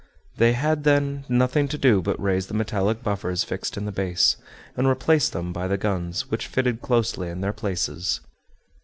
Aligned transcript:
They 0.37 0.53
had, 0.53 0.83
then, 0.83 1.25
nothing 1.29 1.67
to 1.67 1.77
do 1.77 2.01
but 2.01 2.19
raise 2.19 2.47
the 2.47 2.55
metallic 2.55 3.03
buffers 3.03 3.43
fixed 3.43 3.77
in 3.77 3.85
the 3.85 3.91
base, 3.91 4.35
and 4.75 4.87
replace 4.87 5.29
them 5.29 5.53
by 5.53 5.67
the 5.67 5.77
guns, 5.77 6.31
which 6.31 6.47
fitted 6.47 6.81
closely 6.81 7.29
in 7.29 7.41
their 7.41 7.53
places. 7.53 8.19